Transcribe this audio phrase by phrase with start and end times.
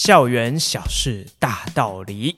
[0.00, 2.36] 校园小事大道理。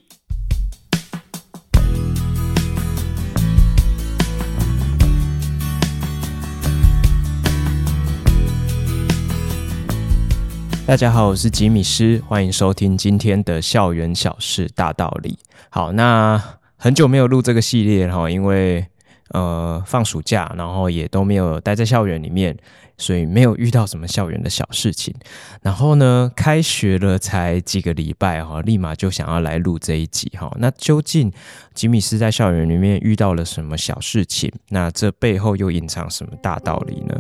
[10.87, 15.39] 大家好，我是吉米师，欢迎收听今天的校园小事大道理。
[15.69, 16.43] 好，那
[16.79, 18.87] 很久没有录这个系列哈，因为
[19.31, 22.57] 呃放暑假，然后也都没有待在校园里面。
[22.99, 25.15] 所以没有遇到什么校园的小事情，
[25.63, 30.55] 然后呢，开学了才几个礼拜哈，立马就想要来录这一集哈。
[30.59, 31.33] 那究竟
[31.73, 34.53] 吉米斯在校园里面遇到了什么小事情？
[34.69, 37.19] 那这背后又隐藏什么大道理呢？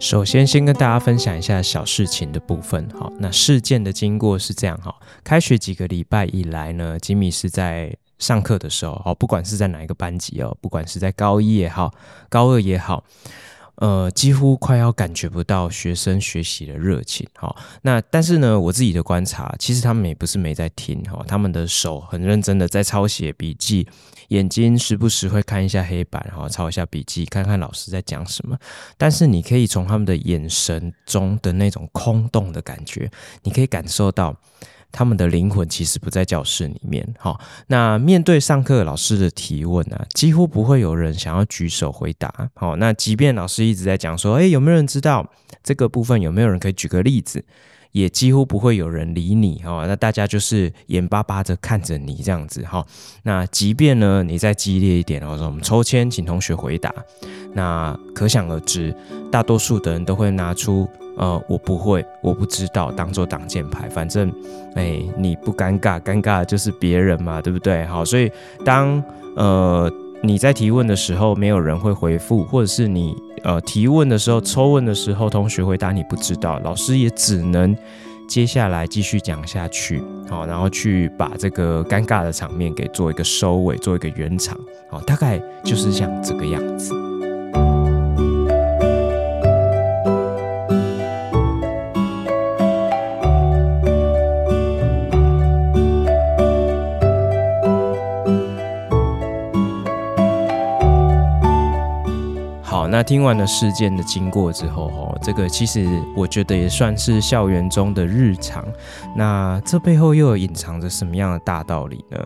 [0.00, 3.12] 首先，先跟大家分享一下小事情的部分好。
[3.18, 4.92] 那事件的经过是这样哈，
[5.22, 11.92] 开学几个礼拜以来呢，吉米是在上课的时候，哦，不管是在哪一个班级哦，不管是在高一也好，
[12.30, 13.04] 高二也好，
[13.80, 17.26] 呃，几乎快要感觉不到学生学习的热情。
[17.34, 23.88] 好，那但是呢，我自己的观察，其实他们也不是没在听，哈，他们的手很认真的在抄写笔记，
[24.28, 28.56] 眼睛时不时会看一下黑板，然后抄一下笔记，看看老师在讲什么。
[28.98, 33.10] 但是你可以从他们的眼神中的那种空洞的感觉，
[33.42, 34.36] 你可以感受到。
[34.92, 45.30] 他们的灵魂其实不在教室里面，好，那面对上课老师的提问啊，几乎不会有人想要举手回答，好，那即便老师一直在讲说，哎，有没有人知道
[45.62, 46.20] 这个部分？
[46.20, 47.44] 有没有人可以举个例子？
[47.92, 52.86] 也几乎不会有人理你，哈，那大家就是眼巴巴的看着你这样子，哈，
[53.24, 56.94] 那即便呢你再激烈一点，然后说我们抽签请同学回答，
[57.52, 58.94] 那可想而知，
[59.32, 60.88] 大多数的人都会拿出。
[61.20, 64.32] 呃，我不会，我不知道，当做挡箭牌，反正，
[64.74, 67.84] 哎，你不尴尬，尴尬的就是别人嘛，对不对？
[67.84, 68.32] 好，所以
[68.64, 69.02] 当
[69.36, 77.76] 呃你在提问的时候，没有人会回复，或者是你呃提问的时候，抽问的时候，同学回答你不知道，老师也只能
[78.26, 84.58] 接下来继续讲下去，好，然后去把这个尴尬的场面给做一个收尾，做一个圆场，
[84.88, 87.09] 好，大概就是像这个样子。
[103.02, 108.64] 听完了事件的经过之后，哈，这个其实我觉得也算是校园中的日常。
[109.16, 112.18] 那这背后又有隐藏着什么样的大道理呢？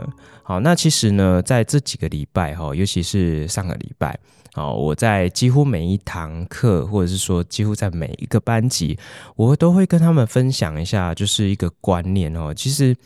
[0.42, 4.18] 好，那其实呢，在这几个礼拜，哈，尤其是上个礼拜，
[4.54, 8.96] 好，我在几乎每一堂课，或者是说几乎在每一个班级，
[9.34, 12.96] 我都会跟他们分享一下，就是一个观念哦，其实。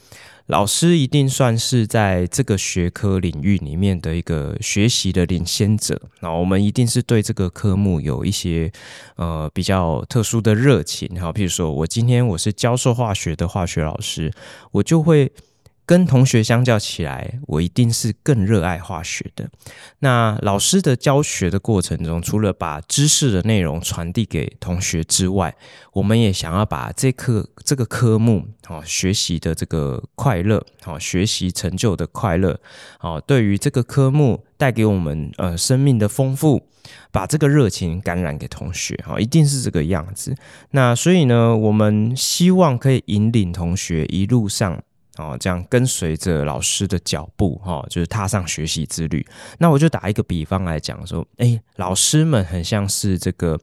[0.49, 6.01] 老师一定算是在这个学科领域里面的一个学习的领先者。
[6.21, 8.73] 那我们一定是对这个科目有一些
[9.17, 11.21] 呃比较特殊的热情。
[11.21, 14.33] 好，譬如说我今天我是教授化学的化学老师，
[14.73, 15.31] 我就会。
[15.89, 19.49] 跟同学相较起来，我一定是更热爱化学的。
[20.01, 25.57] 那老师的教学的过程中，除了把知识的内容传递给同学之外，
[25.95, 32.61] 我们也想要把这课这个科目，哦，学习的这个快乐，哦，学习成就的快乐，
[33.01, 36.67] 哦，对于这个科目带给我们呃生命的丰富，
[37.11, 40.35] 把这个热情感染给同学，哦，一定是这个样子。
[40.73, 44.83] 那所以呢，我们希望可以引领同学一路上。
[45.19, 49.27] 哦，这样跟随着老师的脚步，哈，就是踏上学习之旅。
[49.59, 53.59] 那我就打一个比方来讲说，哎，老师们很像是这个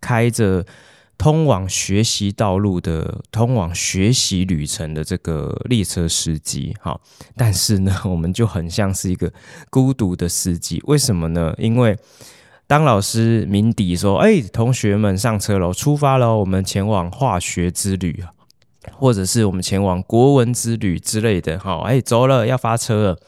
[0.00, 0.64] 开着
[1.18, 6.98] 通往学习道路的、通往学习旅程的这个列车司机，哈。
[7.36, 9.30] 但是呢，我们就很像是一个
[9.68, 10.80] 孤独的司机。
[10.86, 11.52] 为什么呢？
[11.58, 11.98] 因为
[12.66, 18.24] 当老师鸣笛说：“哎，同学们上车喽，出发喽，我们前往化学之旅。”
[18.92, 23.18] 或者是我们前往国文之旅之类的，好，哎，走了，要发车了，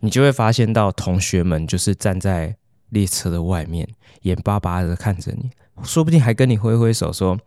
[0.00, 2.54] 你就会发现到同学们就是站在
[2.90, 3.88] 列车的外面，
[4.22, 5.50] 眼巴巴的看着你，
[5.82, 7.38] 说不定还跟你挥挥手说：“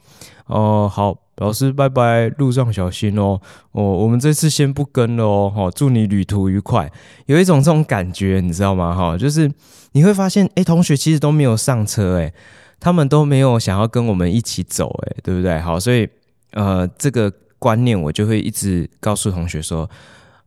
[0.47, 3.39] 哦，好，老师，拜拜，路上小心哦。
[3.71, 6.91] 哦，我们这次先不跟了哦，好，祝你旅途愉快。”
[7.27, 8.95] 有一种这种感觉，你知道吗？
[8.95, 9.51] 哈，就是
[9.91, 12.33] 你会发现，哎，同学其实都没有上车，哎，
[12.79, 15.59] 他们都没有想要跟我们一起走，哎，对不对？
[15.59, 16.09] 好，所以，
[16.53, 17.31] 呃，这个。
[17.59, 19.89] 观念，我就会一直告诉同学说，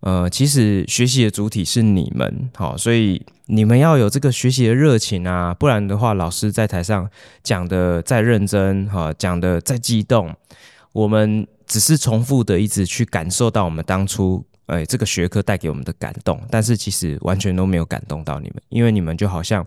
[0.00, 7.08] 呃，其实学习的主体是你们，好，所以你们要有这个学习的热情啊，不然的话，老师在台上
[7.43, 10.34] 讲的再认真，哈，讲的再激动，
[10.93, 19.66] 我们只是重复的一直去感受到我们当初，哎，这个学科带给我们的感动，但是其实完全都没有感动到你们，因为你们就好像。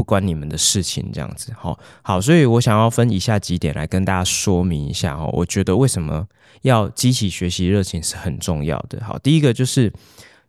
[0.00, 1.52] 不关你们的事情，这样子。
[1.54, 5.28] 好，好，所以我想要分以下几点来跟大家说明一下哦。
[5.34, 6.26] 我觉得为什么
[6.62, 9.04] 要激起学习热情是很重要的。
[9.04, 9.92] 好，第一个就是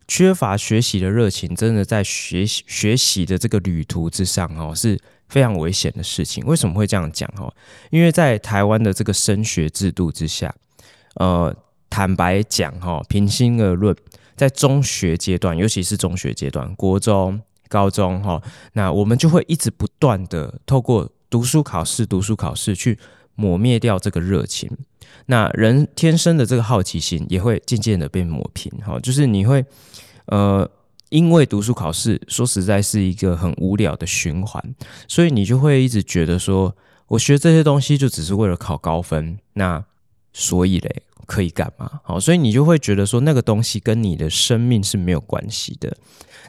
[0.08, 6.42] 缺乏学习的热情，真的在学习学习的这个旅途之上哦，是非常危险的事情。
[6.46, 7.54] 为什么会这样讲哦？
[7.90, 10.56] 因为在台湾的这个升学制度之下，
[11.16, 11.54] 呃，
[11.90, 13.94] 坦白讲哈，平心而论。
[14.38, 17.40] 在中学阶段，尤其是中学阶段，国中、
[17.72, 23.00] 高中，哈，那我们就会一直不断的透过读书考试、读书考试去
[23.36, 24.70] 抹灭掉这个热情。
[25.28, 29.64] 那人天生的这个好奇心也会渐渐的被抹平，哈，就是你会，
[30.26, 30.70] 呃，
[31.08, 34.62] 因为读书考试，说实在是一个很无聊的循环，
[35.08, 36.76] 所以你就会一直觉得说，
[37.08, 39.86] 我学这些东西就只是为了考高分，那
[40.34, 41.04] 所以嘞。
[41.28, 42.02] 可以干嘛？
[42.04, 45.96] 好，所以你就会觉得说那个东西跟你的生命是没有关系的。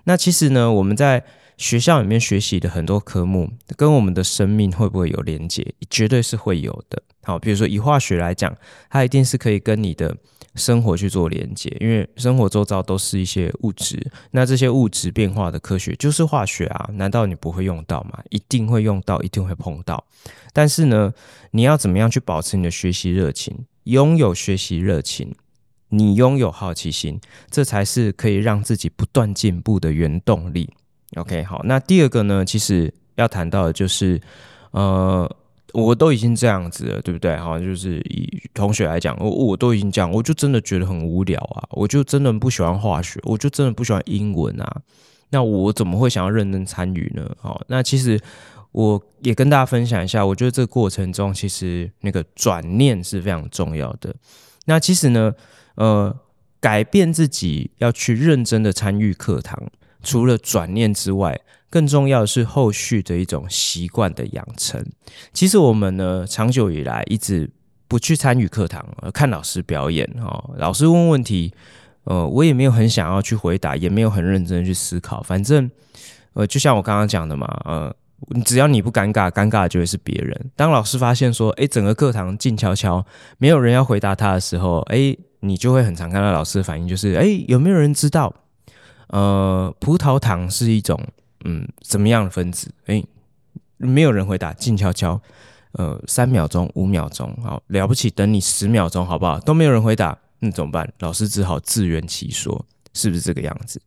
[0.04, 1.24] 那其实呢，我们在
[1.56, 5.74] 学校里面学习的很多科目，跟我们的生命会不会有连接？
[5.88, 7.02] 绝对是会有的。
[7.22, 8.56] 好，比如说以化学来讲，
[8.90, 10.16] 它一定是可以跟你的
[10.56, 16.90] 生活去做连接，因为生活周遭都是一些物质，那这些物质变化的科学就是化学啊。
[16.94, 18.18] 难道你不会用到吗？
[18.30, 20.04] 一定会用到，一定会碰到。
[20.52, 21.12] 但是呢，
[21.52, 23.66] 你要怎么样去保持你的学习热情？
[23.84, 25.34] 拥有学习热情，
[25.92, 30.68] 你拥有好奇心，这才是可以让自己不断进步的原动力。
[31.16, 34.20] OK，好，那第二个呢，其实要谈到的就是，
[34.70, 35.30] 呃，
[35.74, 37.36] 我都已经这样子了，对不对？
[37.36, 44.80] 好，就是以同学来讲，我我都已经这样，我就真的觉得很无聊啊，我就真的不喜欢化学，我就真的不喜欢英文啊，
[45.30, 47.30] 那我怎么会想要认真参与呢？
[47.38, 48.18] 好，那其实。
[48.72, 54.16] 我也跟大家分享一下，我觉得这个过程中，其实那个转念是非常重要的。
[54.66, 55.34] 那其实呢，
[55.74, 56.16] 呃，
[56.60, 59.70] 改变自己要去认真的参与课堂，
[60.02, 64.84] 除了转念之外，更重要的是后续的一种习惯的养成。
[65.32, 67.50] 其实我们呢，长久以来一直
[67.88, 71.52] 不去参与课堂，而看老师表演哦，老师问问题，
[72.04, 75.22] 呃，我也没有很想要去回答，也没有很认真去思考。
[75.22, 75.70] 反正，
[76.34, 77.94] 呃，就像我刚刚讲的嘛，呃。
[78.44, 80.50] 只要你不尴尬，尴尬的就会是别人。
[80.56, 83.04] 当老师发现说，哎，整个课堂静悄悄，
[83.38, 88.32] 没有人要回答他的时候，哎，你就会很常看到老师的反应，就是，哎，有没有人知道，
[89.08, 90.98] 呃，葡萄糖是一种，
[91.44, 92.70] 嗯，怎么样的分子？
[92.86, 93.02] 哎，
[93.76, 95.20] 没有人回答，静悄悄，
[95.72, 99.40] 呃，三秒钟、五秒钟，好，了不起，等你十秒钟，好不好？
[99.40, 100.88] 都没有人回答，那怎么办？
[101.00, 102.64] 老师只好自圆其说，
[102.94, 103.80] 是不是这个样子？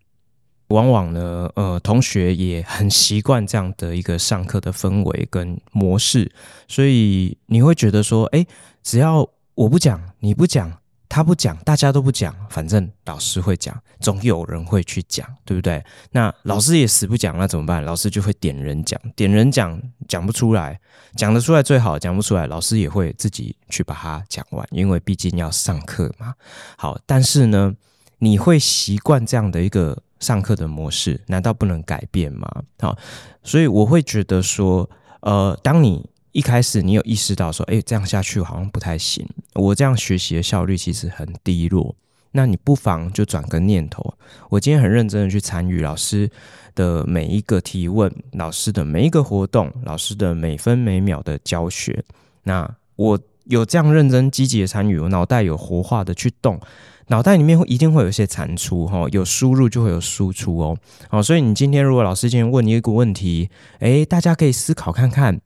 [0.70, 6.32] 往往呢，呃，同学也很习惯这样的一个上课的氛围跟模式，
[6.68, 8.44] 所以你会觉得说，哎，
[8.82, 15.86] 只要我不讲，你不讲，他不讲，大家都不讲，反正老师会讲，总有人会去讲，对不对？
[16.12, 17.84] 那老师也死不讲，那怎么办？
[17.84, 20.80] 老师就会点人讲，点人讲，讲不出来，
[21.16, 26.34] 讲得出来最好，讲不出来，老师也会自己去把它讲完，因为毕竟要上课嘛。
[26.76, 27.76] 好，但是呢，
[28.18, 30.02] 你会习惯这样的一个。
[30.20, 32.48] 上课的模式难道不能改变吗？
[32.80, 32.98] 好，
[33.44, 34.90] 所以我会觉得说，
[35.22, 41.96] 呃，当你一开始你有意识到说，诶，这样下去好像不太行，我这样学习的效率其实很低落，
[42.32, 44.14] 那你不妨就转个念头，
[44.50, 46.30] 我今天很认真的去参与老师
[46.74, 52.04] 的每一个提问，老师的每一个活动，老师的每分每秒的教学，
[52.44, 56.60] 那我有这样认真积极的参与，我脑袋有活化的去动。
[57.08, 60.76] 脑袋里面会一定会有一些产出哈，有输入就会有输出哦，
[61.08, 63.48] 好，所以你今天如果老师今天问你一个问题，
[63.78, 65.40] 诶，大家可以思考看看，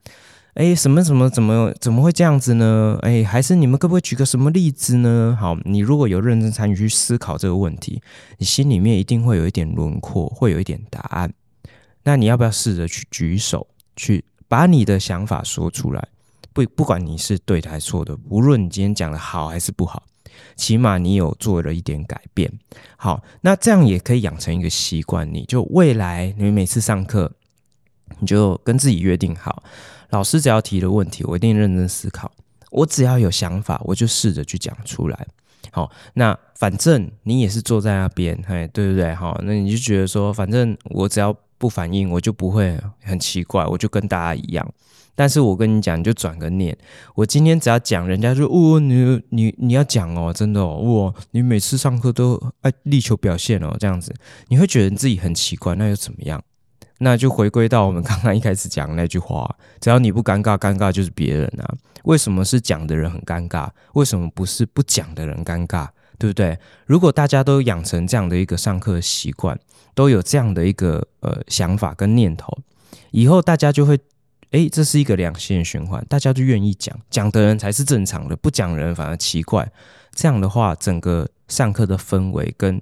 [0.53, 2.97] 诶，什么什么怎么怎么会这样子呢？
[3.01, 5.37] 诶，还是你们可不可以举个什么例子呢？
[5.37, 8.01] 好，你如果有认真参与去思考这个问题，
[8.37, 11.33] 你心里面一定会有一点轮廓，会有一点答案。
[12.03, 16.07] 那你要不要试着去举手，去把你的想法说出来？
[16.65, 20.03] 不，不管你是对的还是错的，无论你今天讲的好还是不好。
[20.55, 22.51] 起码你有做了一点改变，
[22.97, 25.31] 好，那这样也可以养成一个习惯。
[25.33, 27.31] 你就未来你每次上课，
[28.19, 29.63] 你就跟自己约定好，
[30.09, 32.31] 老师只要提的问题，我一定认真思考。
[32.71, 35.27] 我只要有想法，我就试着去讲出来。
[35.71, 39.13] 好，那反正你也是坐在那边，嘿，对不对？
[39.15, 44.73] 好，那你就觉得说，反正我只要不反应，我就不会很奇怪，我就跟大家一样。
[45.19, 46.77] 但是我跟你讲，你就转个念。
[47.13, 54.15] 我今天只要讲，人家说哦，你你你要讲哦，真的哦，哇，你每次上课都爱力求表现哦，这样子，
[54.47, 56.41] 你会觉得你自己很奇怪，那又怎么样？
[56.99, 61.67] 那就回归到我们刚刚一开始讲的那句话：只要你不尴尬，尴尬就是别人啊。
[62.03, 63.67] 为什么是讲的人很尴尬？
[63.95, 65.89] 为什么不是不讲的人尴尬？
[66.17, 66.57] 对不对？
[66.85, 69.59] 如果大家都养成这样的一个上课习惯，
[69.93, 72.57] 都有这样的一个呃想法跟念头。
[73.11, 73.99] 以后大家就会，
[74.51, 79.71] 诶，这是一个良性循环，大家就愿意讲，讲的人才是正常的，不讲人反而奇怪。
[80.13, 82.81] 这样的话，整个上课的氛围跟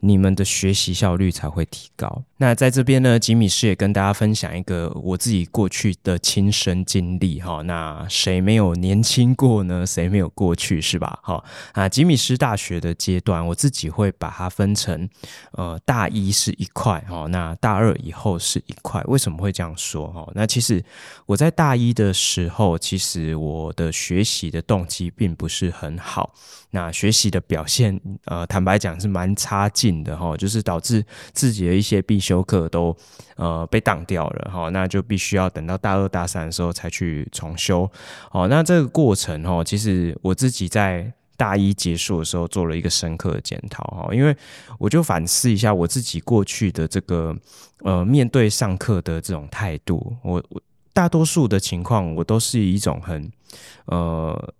[0.00, 2.22] 你们的学习效率才会提高。
[2.40, 7.62] 那在这边呢，吉米师也跟大家分享一个我自己过去的亲身经历哈。
[7.62, 9.84] 那谁没有年轻过呢？
[9.84, 11.18] 谁没有过去是吧？
[11.22, 11.42] 哈
[11.72, 15.08] 啊，吉米师大学的阶段，我自己会把它分成
[15.50, 19.02] 呃，大一是一块哈，那大二以后是一块。
[19.06, 20.30] 为什么会这样说哈？
[20.36, 20.80] 那其实
[21.26, 26.32] 我在大一的时候，其实我的学习的动机并不是很好，
[26.70, 32.94] 那学习的表现呃，坦白讲是蛮差劲的哈，就是导致自己的一些必修课都
[33.36, 37.90] 呃被当掉了哈，那就必须要等到大二大三的时候才去重修。
[38.30, 44.36] 好，那这个过程哈，其实我自己在大一结束的时候做了一个深刻的检讨哈，因为
[44.78, 47.34] 我就反思一下我自己过去的这个
[47.82, 50.60] 呃面对上课的这种态度，我我
[50.92, 53.30] 大多数的情况我都是以一种很
[53.86, 54.54] 呃。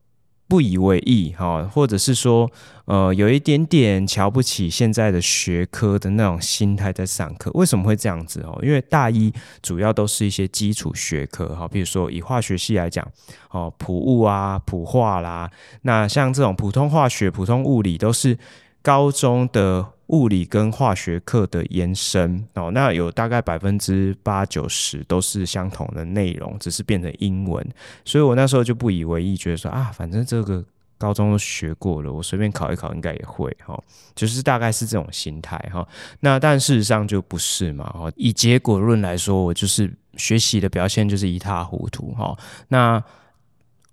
[0.48, 2.50] 不以为意哈，或者是说，
[2.86, 7.50] 呃，有一点点瞧不起现在的学科的那种心态在上课。
[7.52, 8.58] 为什么会这样子哦？
[8.62, 9.30] 因为大一
[9.62, 13.06] 主要都是一些基础学科哈，比如说以化学系来讲，
[13.50, 15.50] 哦，普物啊、普化啦，
[15.82, 18.38] 那像这种普通化学、普通物理都是
[18.80, 19.86] 高中的。
[20.08, 27.66] 物理跟化学课的延伸哦，那有大概百分之八九十都是相同的内容，只是变成英文，
[28.04, 30.64] 所以我那时候就不以为意，觉得说啊，反正这个
[30.96, 33.78] 高中都学过了，我随便考一考应该也会哈，
[34.14, 35.86] 就是大概是这种心态哈。
[36.20, 42.36] 那但事实上就不是嘛哈，以结果论来说，我就是学习的表现就是一塌糊涂哈。
[42.68, 43.02] 那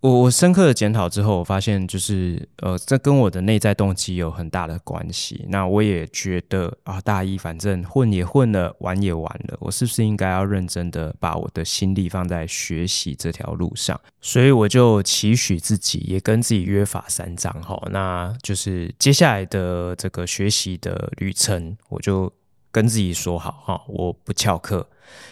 [0.05, 5.43] 我我深刻的检讨之后，我发现就是呃，这跟我的内在动机有很大的关系。
[5.49, 13.99] 那我也觉得啊，大一反正混也混了，玩也玩了，我是不是应该要认真的把我的心力放在学习这条路上？
[14.21, 22.31] 所以我就期许自己，也跟自己约法三章哈，那就是接下来的这个学习的旅程，我就
[22.71, 24.87] 跟自己说好哈，我不翘课，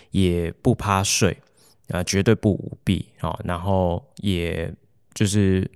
[0.09, 1.37] 也不趴睡。
[1.89, 3.37] 啊，绝对不舞弊啊！
[3.43, 4.73] 然后也
[5.13, 5.69] 就是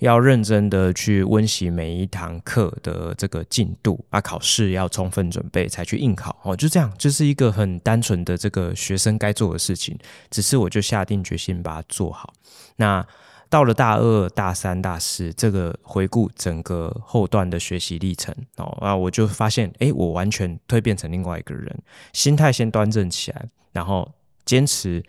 [0.00, 6.54] 要认真的去温习每一堂课的这个进度啊，考试要充分准备才去应考哦。
[6.56, 9.96] 就这样，就是一个很单纯的这个学生该做的事情。
[10.30, 12.34] 只是我就下定决心把它做好。
[12.76, 13.06] 那
[13.48, 24.12] 到了大二、大三、大四，这个回顾整个后段的学习历程哦，啊，我就发现，哎，我完全蜕变成另外一个人，心态先端正起来，然后
[24.44, 25.02] 坚持。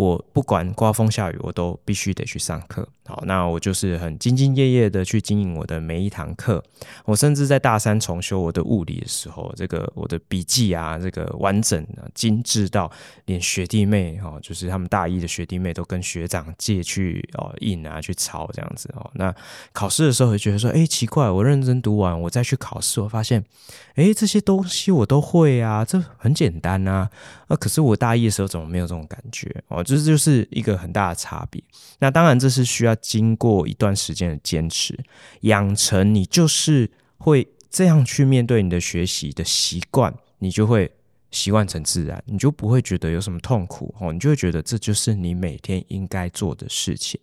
[0.00, 2.88] 我不管刮风下雨，我都必须得去上课。
[3.04, 6.62] 好，那我就是很兢兢业业的去经营我的每一堂课。
[7.04, 12.90] 我甚至在大三重修我的物理的时候，这个我的笔记啊，这个完整啊，精致到
[13.26, 19.10] 连学弟妹哦，就是他们大一的学弟妹都跟学长借去哦印啊，去抄这样子哦。
[19.14, 19.34] 那
[19.72, 23.44] 考试的时候会觉得说，哎，奇怪，我认真读完，我再去考试，我发现，
[23.96, 27.10] 哎，这些东西我都会啊，这很简单啊。
[27.48, 29.82] 啊，可是我大一的时候怎么没有这种感觉哦？
[29.96, 31.62] 这就是一个很大的差别。
[31.98, 32.94] 那当然，这是需要。
[33.00, 34.96] 经过一段时间的坚持，
[35.40, 40.92] 养成你就是会这样去面对你的学习的习惯，你就会
[41.30, 47.18] 习惯成自然，你就不会觉得有什么痛苦哦，你就会觉得这就是你每天应该做的事情。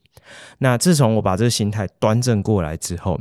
[0.57, 3.19] 那自从我把这个心态端正过来之后，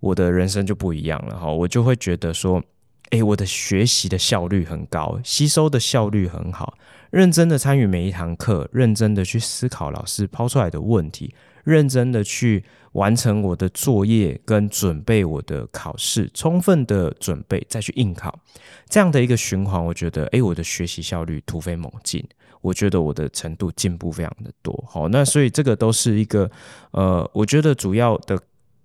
[0.00, 2.62] 我的人生就不一样了哈，我就会觉得说，
[3.10, 6.76] 诶，我的学习的效率很高，吸收的效率很好，
[7.14, 11.32] 认真的参与每一堂课，认真的去思考老师抛出来的问题。
[11.62, 18.36] 认真的去完成我的作业跟准备我的考试，充分的准备再去应考，
[18.88, 22.22] 这样的一个循环，我觉得，诶，我的学习效率突飞猛进，
[22.60, 24.84] 我觉得我的程度进步非常的多。
[24.86, 26.50] 好，那所以这个都是一个，
[26.90, 28.36] 呃，我觉得主要的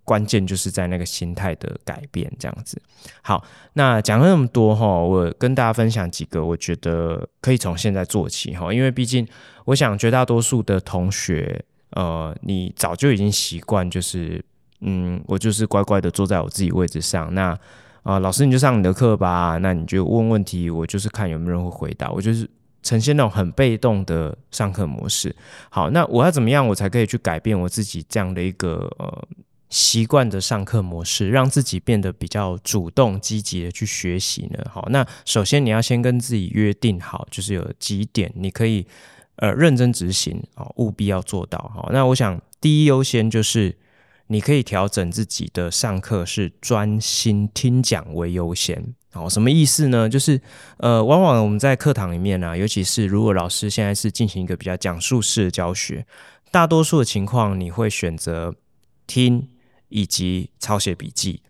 [0.10, 2.82] 关键就是在那个心态的改变，这样子。
[3.22, 9.28] 好，那讲了那么多哈，我跟大家分享几个，我觉得可以从现在做起哈，因为毕竟
[9.66, 11.64] 我想绝大多数的同学。
[11.92, 14.44] 呃，你早就已经习惯，就是，
[14.82, 17.34] 嗯，我就是乖乖的坐在我自己位置上。
[17.34, 17.58] 那
[18.04, 19.58] 啊、老师你就上你的课吧。
[19.58, 22.12] 那你就问问题，我就是看有没有人会回答。
[22.12, 22.48] 我就是
[22.84, 25.36] 呈现那种很被动的上课模式。
[25.72, 29.28] 好，那我要怎么样，我才可以去改变我自己这样的一个呃
[29.70, 34.64] 习惯的上课模式，让自己变得比较主动积极的去学习呢？
[34.72, 38.86] 好，那首先你要先跟自己约定好，就是有几点你可以。
[39.42, 41.58] 呃，认真执行啊，务必要做到。
[41.74, 43.74] 好，那我想第一优先就是
[44.28, 48.94] 你可以调整自己的上课是专心听讲为优先。
[49.14, 50.10] 好，什么意思呢？
[50.10, 50.42] 就是
[50.80, 56.06] 呃，往往我们在课堂里面呢、啊，尤其是如果老师现在是进行一个比较讲述式的教学，
[56.52, 58.54] 大多数的情况你会选择
[59.08, 59.48] 听
[59.90, 61.42] 以及抄写笔记。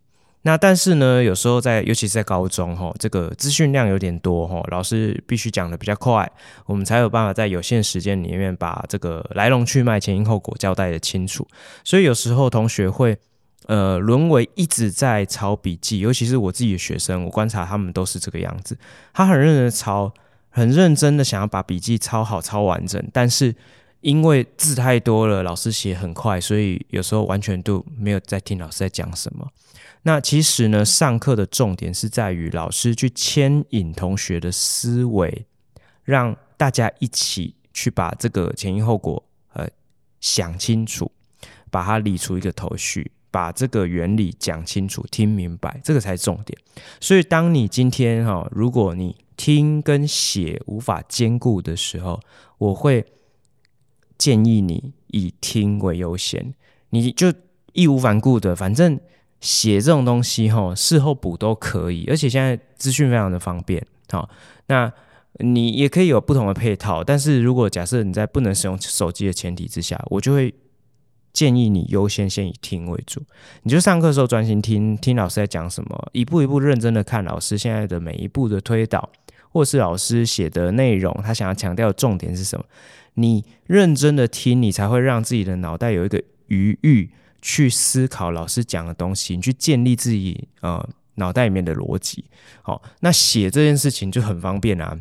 [0.44, 6.32] 那但是呢，有时候在，尤其是在高中哈，这个资讯量有点多哈，老师必须讲得比较快，
[6.66, 11.46] 我们才有办法在有限时间里面把这个来龙去脉、前因后果交代得清楚。
[11.84, 13.18] 所以有时候同学会
[13.66, 18.78] 呃沦为一直在抄笔记，尤其是我自己的学生，我观察他们都是这个样子，
[19.14, 20.14] 他很认真抄，
[20.50, 23.54] 很认真的想要把笔记抄好、抄完整，但是
[24.02, 29.48] 因为字太多了，老师写很快，所以有时候完全都没有在听老师在讲什么。
[30.04, 35.46] 那其实呢，上课的重点是在于老师去牵引同学的思维，
[36.04, 39.22] 让大家一起去把这个前因后果
[39.54, 39.68] 呃
[40.22, 41.12] 想清楚，
[41.70, 46.58] 把它理出一个头绪，把这个原理讲清楚、听明白，这个才是重点。
[47.02, 52.20] 所以，当你今天哈，如果你听跟写无法兼顾的时候，
[52.58, 53.06] 我会
[54.20, 56.54] 建议你以听为优先，
[56.92, 57.34] 你就
[57.74, 59.00] 义无反顾的，反正。
[59.42, 64.30] 写这种东西哈，事后补都可以，而且现在资讯非常的方便，好，
[64.68, 64.92] 那
[65.36, 67.02] 你也可以有不同的配套。
[67.02, 70.54] 但是如果假设你在不能使用手机的前提之下，我就会
[71.32, 73.22] 建议你优先先以听为主。
[73.64, 79.10] 你就上课的时候专心听听老师在讲什么，一步一步认真的看老师现在的每一步的推导，
[79.54, 82.66] 或是老师写的内容，他想要强调的重点是什么？
[83.22, 87.12] 你认真的听，你才会让自己的脑袋有一个余裕。
[87.42, 90.86] 去思考老师讲的东西，你去建立自己呃
[91.16, 92.26] 脑袋里面的逻辑。
[92.62, 95.00] 好，那写这件事情就很方便啊。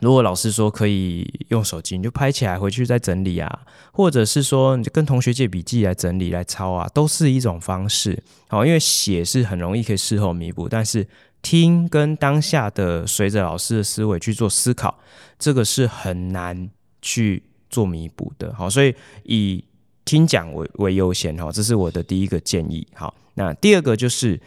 [0.00, 3.60] 如果老师说可以用手机，你就拍起来回去再整理啊，
[3.92, 8.20] 或者是说你就跟同学借笔记来整理来抄啊，都是一种方式。
[8.48, 11.06] 好，因为写是很容易可以事后弥补，但是
[11.42, 14.98] 听跟当下的随着老师的思维去做思考，
[15.38, 16.68] 这个是很难
[17.02, 18.54] 去做弥补的。
[18.54, 18.94] 好，所以
[19.24, 19.62] 以
[20.04, 22.86] 听讲为为优先哈，这是我的第一个建议。
[22.94, 24.40] 好，那第二个就是，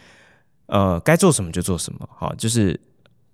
[0.66, 2.08] 呃，该做什么就做什么。
[2.12, 2.78] 好，就是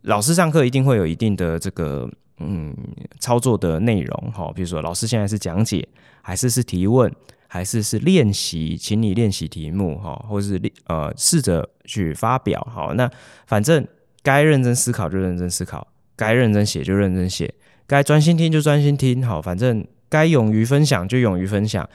[0.02, 2.76] 老师上课一定会有一定的这个嗯
[3.20, 5.86] 操作的内容哈，比如说老师现在是讲解，
[6.20, 7.12] 还是是提问，
[7.46, 12.66] 还是是练习，请你练习题目哈，或者是呃试着去发表。
[12.70, 13.10] 好，那
[13.46, 13.86] 反正
[14.22, 17.52] 该认真思考就认真思考，该认真写就认真写，
[17.92, 19.22] 该专心听就专心听。
[19.22, 19.86] 好，反正。
[20.12, 21.88] 该勇于分享就勇于分享，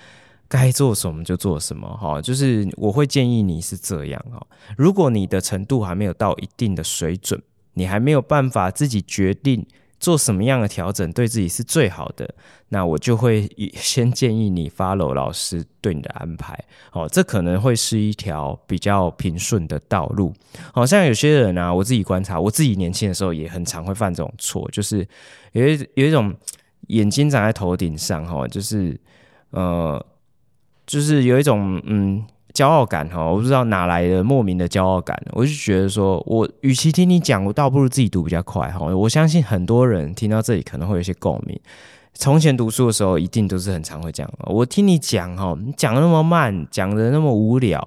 [0.48, 2.20] 该做什么就做什么哈。
[2.20, 4.42] 就是我会建议你是这样哈。
[4.76, 7.40] 如果你的程度还没有到一定的水准，
[7.76, 9.64] 你还没有办法自己决定。
[10.00, 12.34] 做什么样的调整对自己是最好的？
[12.70, 16.58] 那我就会先建议你 follow 老师对你的安排。
[16.92, 20.34] 哦，这可能会是一条比较平顺的道路。
[20.74, 25.08] 好像有些人啊，我自己观察，我自己年轻的时候也很常会犯这种错，就是
[25.54, 26.34] 有一有一种
[26.88, 29.00] 眼睛长在头顶上，哈，就是
[29.50, 30.06] 呃，
[30.86, 32.26] 就是有一种嗯。
[32.58, 38.84] 骄傲感哈，我不知道哪来的莫名的骄傲感，我就觉得说，我与其听你讲，我倒不如自己读比较快哈。
[38.88, 41.60] 我相信很多人听到这里可能会有些共鸣。
[42.16, 47.80] 从前读书的时候，一定都是很常会讲，我听你讲哈，你讲的那么慢，讲的那么无聊，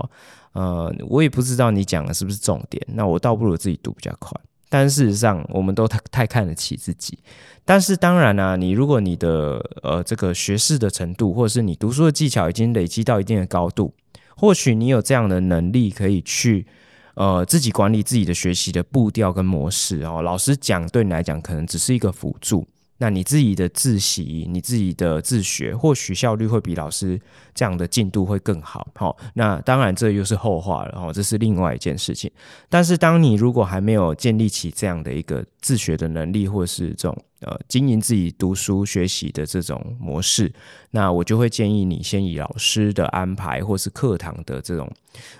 [0.52, 4.40] 呃，我也不知道你讲的是不是重点，那我倒不如自己读比较快。
[4.68, 7.18] 但事实上，我们都太太看得起自己。
[7.64, 13.92] 但是当然啊，你如果你的呃这个学识的程度，或者是你读书的技巧已经累积到一定的高度。
[14.40, 16.66] 或许你有这样的能力，可以去
[17.12, 20.22] 呃自己管理自己的学习的步调跟模式哦。
[20.22, 27.20] 老师讲对你来讲可能只是一个辅助，那你自己的自习、你自己的自学，或许效率会比老师
[27.54, 28.88] 这样的进度会更好。
[28.94, 32.30] 好，那当然这又是后话了哦，这是另外一件事情。
[32.70, 37.24] 但是当你如果还没有建立起这样的一个自学的能力，或是这种。
[37.40, 40.52] 呃，经营自己读书学习的这种模式，
[40.90, 44.90] 那我就会建议你先以老师的安排或是课堂的这种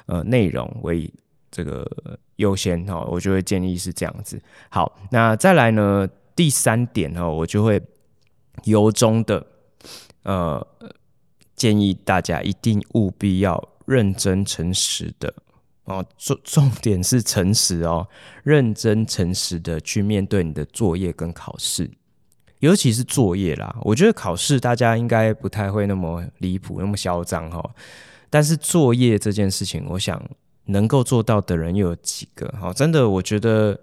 [0.07, 1.13] 呃内容为
[1.51, 1.87] 这个
[2.37, 4.41] 优先哈，我就会建议是这样子。
[4.71, 7.81] 好，那再来呢，第三点哈，我就会
[8.65, 9.47] 由衷的
[10.23, 10.67] 呃
[11.55, 15.35] 建议大家一定务必要认真诚实的。
[15.85, 18.07] 哦，重重点是诚实哦，
[18.45, 21.91] 认真诚实的去面对你的作业跟考试，
[22.61, 23.77] 尤其是作业啦。
[23.83, 27.75] 我觉得考试大家应该不太会那么离谱，那么嚣张哈。
[28.29, 30.23] 但是作业这件事情，我想
[30.67, 32.47] 能够做到的人又有几个？
[32.51, 33.81] 哈，真的，我觉得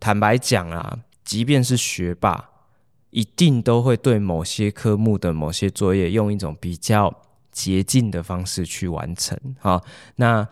[0.00, 2.48] 坦白讲啊，即便是学霸，
[3.10, 7.14] 一定都会对某些科目的某些作业用一种比较
[7.52, 9.38] 捷径的方式去完成。
[9.58, 9.84] 好，
[10.14, 10.48] 那。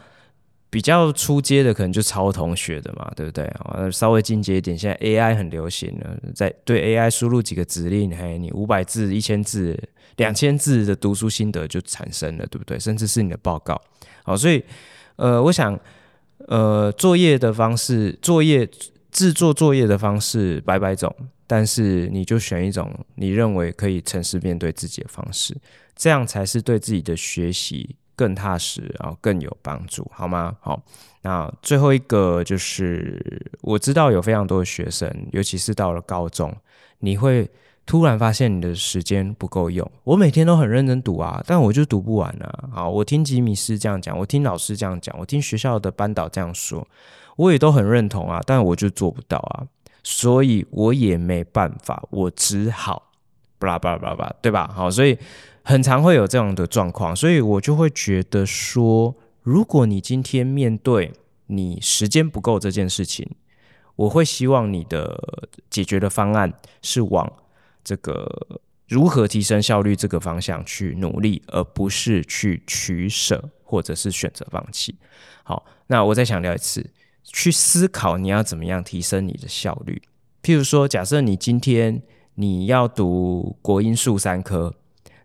[0.74, 3.48] 比较初阶的可能就抄同学的嘛，对不对？
[3.92, 9.80] 稍微进阶一点，现在 AI 很流行了，在对 AI 输入几个指令，嘿，你五百字、一千字、
[10.16, 12.76] 两千字的读书心得就产生了，对不对？
[12.76, 13.80] 甚至是你的报告。
[14.24, 14.64] 好，所以
[15.14, 15.78] 呃，我想
[16.48, 18.68] 呃，作业的方式，作业
[19.12, 21.14] 制作作业的方式百百种，
[21.46, 25.56] 但是你就选一种你认为可以诚实面对自己的方式，
[25.94, 27.94] 这样才是对自己的学习。
[28.16, 30.57] 更踏实，然后更有帮助，好吗？
[30.61, 30.81] 好，
[31.22, 36.55] 那最后一个就是，我知道有非常多的学生，尤其是到了高中，
[37.00, 37.50] 你会
[37.85, 39.90] 突然发现你的时间不够用。
[40.05, 42.68] 我每天都很认真读啊，但我就读不完啊。
[42.72, 46.87] 好，我听吉米斯这样讲，我听老师这样讲，我听学校的班导这样说，
[47.37, 49.66] 我也都很认同啊，但我就做不到啊，
[50.03, 53.11] 所以我也没办法，我只好
[53.59, 54.70] 巴拉巴拉巴拉，对吧？
[54.72, 55.18] 好，所以。
[55.66, 61.11] 很常会有这样的状况，所以我就会觉得说，如果你今天面对
[61.46, 63.27] 你时间不够这件事情，
[63.96, 67.33] 我会希望你的解决的方案是往
[67.83, 74.94] 这个如何提升效率这个方向去努力，而不是去取舍或者是选择放弃。
[75.44, 76.90] 好，那我再强调一次，
[77.22, 80.03] 去思考你要怎么样提升你的效率。
[80.42, 82.03] 譬如说，假设你今天
[82.35, 84.74] 你要读国英数三科。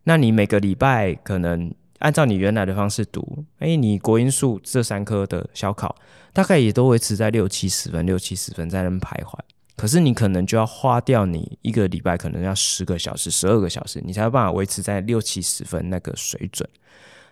[0.04, 5.96] 那你每个礼拜可能按照你原来的方式读，哎，你国英数这三科的小考
[6.32, 9.38] 大概也都维持在六七十分、六七十分在那徘徊。
[9.76, 16.68] 可是你可能就要花掉你一个礼拜可能要十个小时、十二个小时，你才有办法维持在六七十分那个水准。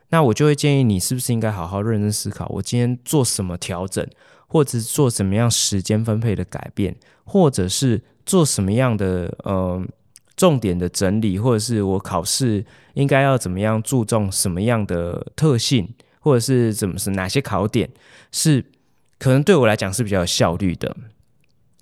[0.10, 4.06] 那我就会建议你，是不是应该好好认真思考，我今天做什么调整，
[4.48, 9.56] 或者是做什么样时间分配的改变，或者是做什么样的嗯。
[9.56, 9.88] 呃
[10.38, 17.90] 重点的整理，或者是我考试应该要怎么样注重什么样的特性，或者是怎么是哪些考点
[18.32, 18.64] 是
[19.20, 20.96] 可能对我来讲是比较有效率的。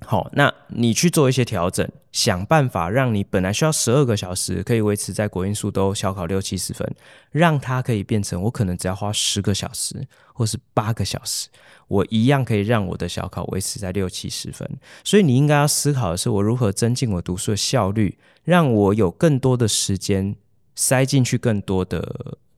[0.05, 6.89] 好，那你去做一些调整，想办法让你本来需要十二个小时可以维持在国英数都小考六七十分，
[7.31, 11.49] 让它可以变成我可能只要花十个小时，或是八个小时。
[11.87, 14.67] 我一样可以让我的小考维持在六七十分，
[15.03, 20.35] 所以你应该要思考的是，我如何增进我读书的效率，让我有更多的时间
[20.75, 21.99] 塞进去更多的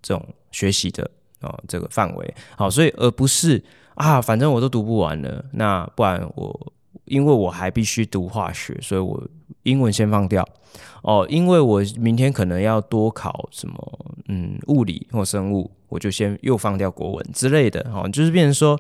[0.02, 1.10] 这种学习的
[1.42, 2.36] 哦这个范围。
[2.56, 3.62] 好，所以而不是
[3.96, 6.74] 啊，反正我都读不完了，那不然我
[7.06, 9.22] 因为我还必须读化学，所以我
[9.64, 10.48] 英文先放掉
[11.04, 17.80] 哦，因为我明天可能要多考什么嗯物理或生物，我就先又放掉国文之类的。
[17.94, 18.80] 哦，就是变成说。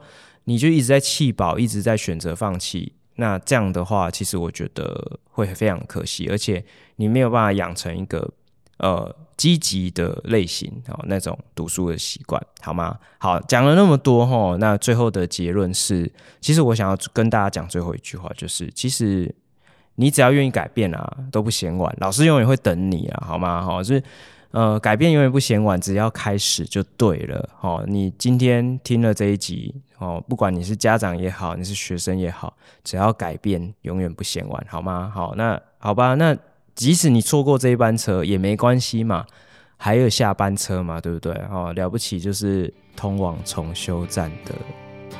[0.49, 6.63] 你就一直在弃保，一直在选择放弃，那这样的话，其实我觉得会非常可惜，而且
[6.95, 8.31] 你没有办法养成一个
[8.77, 12.97] 呃积极的类型哦，那种读书的习惯，好吗？
[13.17, 16.11] 好，讲了那么多齁，那最后的结论是，
[16.41, 19.33] 其实我想要跟大家讲最后一句话，就是其实
[19.95, 23.61] 你只要愿意改变啊，都不嫌晚，老师永远会等你啊，好吗？
[23.61, 24.03] 好，就是。
[24.51, 27.47] 呃，改变永远不嫌晚，只要开始就对了。
[27.59, 35.11] 哦，你今天听了这一集，哦，不管你是家长也好，你是学生也好，只要改变永远不嫌晚，好吗？
[35.13, 36.35] 好，那好吧，那
[36.77, 39.25] 即使你错过这一班车也没关系嘛，
[39.77, 41.33] 还有下班车嘛，对不对？
[41.51, 44.53] 哦，了不起就是通往重修站的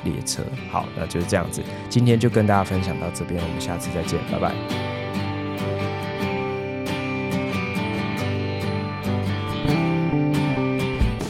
[0.04, 0.43] 列车。
[0.72, 4.54] 好，那就是这样子，今天就跟大家分享到这边，我们下次再见，拜拜。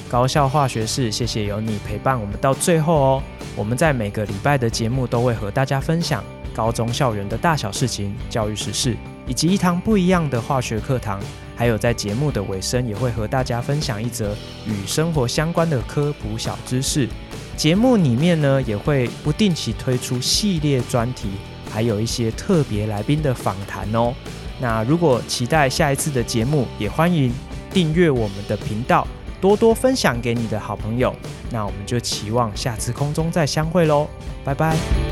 [0.09, 3.23] 高校化学室，谢谢有你陪伴我们到最后哦。
[3.55, 6.21] 我们在每个礼拜的节目都会和大家分享
[6.53, 11.19] 高中校园的大小事情、教育时事，以及一堂不一样的化学课堂。
[11.55, 14.35] 还有在节目的尾声，也会和大家分享一则
[14.67, 17.09] 与生活相关的科普小知识。
[17.55, 21.29] 节目里面呢，也会不定期推出系列专题，
[21.71, 24.13] 还有一些特别来宾的访谈哦。
[24.59, 27.33] 那如果期待下一次的节目，也欢迎
[27.73, 29.07] 订阅我们的频道。
[29.41, 31.15] 多多分享给你的好朋友，
[31.51, 34.07] 那我们就期望下次空中再相会喽，
[34.43, 35.06] 拜拜。